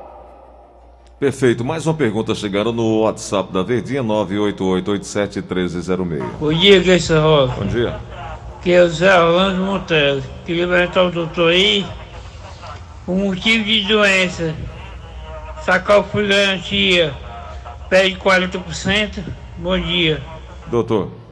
Perfeito. 1.19 1.65
Mais 1.65 1.85
uma 1.85 1.93
pergunta 1.93 2.33
chegando 2.35 2.73
no 2.73 3.01
WhatsApp 3.01 3.51
da 3.51 3.61
Verdinha, 3.63 4.01
988871306. 4.03 6.23
Bom 6.39 6.53
dia, 6.53 6.81
Gleison 6.81 7.21
Rosa. 7.21 7.53
Bom 7.53 7.65
dia. 7.65 7.99
Que 8.61 8.71
é 8.71 8.81
o 8.81 8.87
Zé 8.89 9.19
Orlando 9.19 9.61
Monteiro. 9.63 10.23
Queria 10.45 10.67
perguntar 10.67 11.01
ao 11.01 11.11
doutor 11.11 11.51
aí 11.51 11.85
o 13.07 13.13
motivo 13.13 13.63
de 13.63 13.87
doença. 13.87 14.55
Sacar 15.61 15.99
o 15.99 16.05
garantia 16.27 17.13
perde 17.89 18.17
40%. 18.17 19.23
Bom 19.57 19.79
dia. 19.79 20.21
Doutor. 20.67 21.24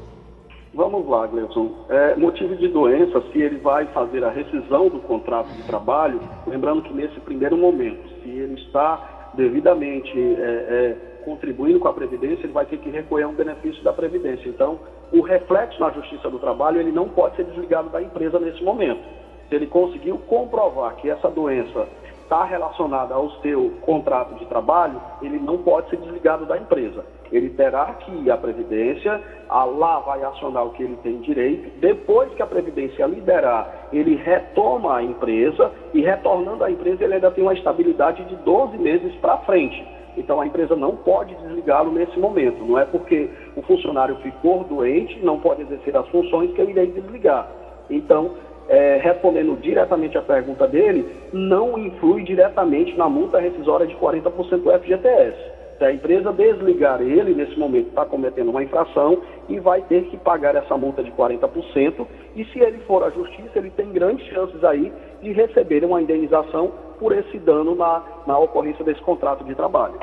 Vamos 0.74 1.08
lá, 1.08 1.28
Gleison. 1.28 1.86
É, 1.88 2.16
motivo 2.16 2.56
de 2.56 2.68
doença, 2.68 3.22
se 3.32 3.40
ele 3.40 3.58
vai 3.60 3.86
fazer 3.88 4.24
a 4.24 4.32
rescisão 4.32 4.90
do 4.90 5.00
contrato 5.02 5.50
de 5.50 5.62
trabalho, 5.64 6.20
lembrando 6.48 6.82
que 6.82 6.92
nesse 6.92 7.20
primeiro 7.20 7.56
momento, 7.56 8.10
se 8.24 8.30
ele 8.30 8.56
está 8.56 9.32
devidamente 9.36 10.18
é, 10.18 10.42
é, 10.42 10.98
contribuindo 11.24 11.80
com 11.80 11.88
a 11.88 11.94
Previdência, 11.94 12.46
ele 12.46 12.54
vai 12.54 12.66
ter 12.66 12.78
que 12.78 12.90
recorrer 12.90 13.24
a 13.24 13.28
um 13.28 13.34
benefício 13.34 13.84
da 13.84 13.94
Previdência. 13.94 14.50
Então, 14.50 14.80
o 15.12 15.22
reflexo 15.22 15.80
na 15.80 15.92
Justiça 15.92 16.28
do 16.28 16.40
Trabalho, 16.40 16.80
ele 16.80 16.92
não 16.92 17.08
pode 17.08 17.36
ser 17.36 17.46
desligado 17.46 17.90
da 17.90 18.02
empresa 18.02 18.40
nesse 18.40 18.64
momento. 18.64 19.02
Se 19.50 19.56
ele 19.56 19.68
conseguiu 19.68 20.18
comprovar 20.28 20.96
que 20.96 21.08
essa 21.08 21.30
doença 21.30 21.88
está 22.34 22.46
relacionada 22.46 23.14
ao 23.14 23.30
seu 23.42 23.74
contrato 23.82 24.34
de 24.40 24.46
trabalho, 24.48 25.00
ele 25.22 25.38
não 25.38 25.60
pode 25.60 25.92
ser 25.92 25.98
desligado 25.98 26.48
da 26.48 26.58
empresa. 26.58 27.06
Ele 27.32 27.52
terá 27.52 27.86
que 27.94 28.12
ir 28.12 28.32
à 28.32 28.38
Previdência, 28.38 29.22
a 29.48 29.64
lá 29.64 30.00
vai 30.00 30.24
acionar 30.24 30.66
o 30.66 30.72
que 30.72 30.82
ele 30.82 30.98
tem 31.04 31.20
direito. 31.20 31.80
Depois 31.80 32.34
que 32.34 32.42
a 32.42 32.48
Previdência 32.48 33.06
liberar, 33.06 33.90
ele 33.94 34.16
retoma 34.16 34.98
a 34.98 35.04
empresa 35.04 35.72
e, 35.94 36.02
retornando 36.02 36.64
à 36.64 36.72
empresa, 36.72 37.04
ele 37.04 37.14
ainda 37.14 37.30
tem 37.30 37.44
uma 37.44 37.54
estabilidade 37.54 38.24
de 38.26 38.36
12 38.38 38.78
meses 38.80 39.14
para 39.16 39.38
frente. 39.40 39.86
Então 40.18 40.42
a 40.42 40.48
empresa 40.48 40.76
não 40.76 40.96
pode 40.96 41.36
desligá-lo 41.36 41.92
nesse 41.92 42.20
momento. 42.20 42.66
Não 42.66 42.80
é 42.80 42.86
porque 42.86 43.30
o 43.56 43.62
funcionário 43.62 44.16
ficou 44.18 44.64
doente, 44.64 45.20
não 45.24 45.40
pode 45.40 45.62
exercer 45.62 45.96
as 45.96 46.08
funções 46.10 46.52
que 46.54 46.62
eu 46.62 46.70
irei 46.70 46.88
desligar. 46.88 47.48
Então, 47.90 48.32
é, 48.70 49.00
respondendo 49.04 49.60
diretamente 49.62 50.18
à 50.18 50.22
pergunta 50.22 50.68
dele, 50.68 51.06
não 51.32 51.78
influi 51.78 52.24
diretamente 52.24 52.96
na 52.98 53.10
multa 53.10 53.40
rescisória 53.40 53.86
de 53.86 53.96
40% 53.96 54.32
do 54.62 54.72
FGTS. 54.72 55.38
Se 55.78 55.84
a 55.84 55.92
empresa 55.92 56.32
desligar 56.32 57.02
ele, 57.02 57.34
nesse 57.34 57.58
momento 57.58 57.90
está 57.90 58.06
cometendo 58.06 58.50
uma 58.50 58.64
infração 58.64 59.18
e 59.50 59.60
vai 59.60 59.82
ter 59.82 60.06
que 60.06 60.18
pagar 60.18 60.56
essa 60.56 60.78
multa 60.78 61.04
de 61.04 61.12
40%. 61.12 62.08
E 62.36 62.46
se 62.46 62.60
ele 62.60 62.80
for 62.88 63.04
à 63.04 63.10
justiça, 63.10 63.52
ele 63.56 63.70
tem 63.72 63.92
grandes 63.92 64.26
chances 64.28 64.64
aí 64.64 64.94
de 65.22 65.32
receber 65.32 65.84
uma 65.84 66.02
indenização 66.02 66.72
por 67.00 67.12
esse 67.12 67.38
dano 67.40 67.76
na, 67.76 68.02
na 68.26 68.38
ocorrência 68.38 68.86
desse 68.86 69.02
contrato 69.02 69.44
de 69.44 69.56
trabalho. 69.56 70.00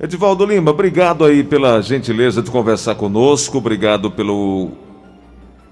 Edivaldo 0.00 0.46
Lima, 0.46 0.70
obrigado 0.70 1.24
aí 1.24 1.42
pela 1.42 1.82
gentileza 1.82 2.40
de 2.40 2.52
conversar 2.52 2.94
conosco, 2.94 3.58
obrigado 3.58 4.12
pelo, 4.12 4.70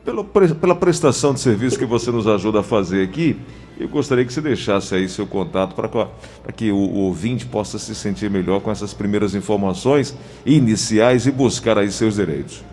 pelo 0.07 0.25
pela 0.25 0.75
prestação 0.77 1.35
de 1.35 1.41
serviço 1.41 1.77
que 1.77 1.85
você 1.85 2.13
nos 2.13 2.29
ajuda 2.29 2.61
a 2.61 2.63
fazer 2.63 3.03
aqui. 3.03 3.37
Eu 3.79 3.89
gostaria 3.89 4.25
que 4.25 4.33
você 4.33 4.41
deixasse 4.41 4.95
aí 4.95 5.09
seu 5.09 5.27
contato 5.27 5.75
para 5.75 6.53
que 6.53 6.71
o, 6.71 6.77
o 6.77 6.99
ouvinte 7.07 7.45
possa 7.45 7.77
se 7.77 7.95
sentir 7.95 8.31
melhor 8.31 8.61
com 8.61 8.71
essas 8.71 8.95
primeiras 8.95 9.35
informações 9.35 10.17
iniciais 10.47 11.27
e 11.27 11.33
buscar 11.33 11.77
aí 11.77 11.91
seus 11.91 12.15
direitos. 12.15 12.65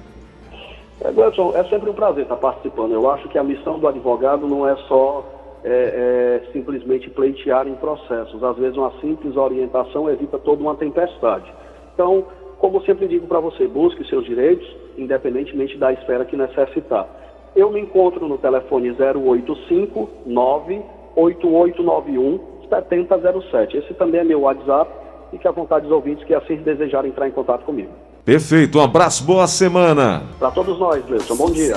É, 1.01 1.59
é 1.59 1.63
sempre 1.65 1.89
um 1.89 1.93
prazer 1.93 2.23
estar 2.23 2.37
participando. 2.37 2.93
Eu 2.93 3.09
acho 3.09 3.27
que 3.27 3.37
a 3.37 3.43
missão 3.43 3.79
do 3.79 3.87
advogado 3.87 4.47
não 4.47 4.69
é 4.69 4.75
só 4.87 5.25
é, 5.63 6.43
é, 6.45 6.51
simplesmente 6.53 7.09
pleitear 7.09 7.67
em 7.67 7.73
processos. 7.75 8.41
Às 8.43 8.57
vezes 8.57 8.77
uma 8.77 8.93
simples 9.01 9.35
orientação 9.35 10.09
evita 10.09 10.37
toda 10.37 10.61
uma 10.61 10.75
tempestade. 10.75 11.51
Então, 11.93 12.25
como 12.59 12.81
sempre 12.85 13.07
digo 13.07 13.27
para 13.27 13.41
você, 13.41 13.67
busque 13.67 14.07
seus 14.07 14.23
direitos, 14.23 14.65
independentemente 14.97 15.77
da 15.77 15.91
esfera 15.91 16.23
que 16.23 16.37
necessitar. 16.37 17.22
Eu 17.55 17.71
me 17.71 17.79
encontro 17.79 18.27
no 18.27 18.37
telefone 18.37 18.91
085 18.91 20.09
98891 20.25 22.39
7007. 22.69 23.77
Esse 23.77 23.93
também 23.93 24.21
é 24.21 24.23
meu 24.23 24.41
WhatsApp. 24.41 24.91
Fique 25.29 25.47
à 25.47 25.51
vontade 25.51 25.85
dos 25.85 25.93
ouvintes 25.93 26.25
que 26.25 26.33
assim 26.33 26.55
desejarem 26.57 27.11
entrar 27.11 27.27
em 27.27 27.31
contato 27.31 27.63
comigo. 27.63 27.91
Perfeito, 28.25 28.79
um 28.79 28.81
abraço, 28.81 29.23
boa 29.25 29.45
semana. 29.47 30.23
Para 30.39 30.49
todos 30.51 30.79
nós, 30.79 31.05
Gleison, 31.05 31.35
bom 31.35 31.51
dia. 31.51 31.75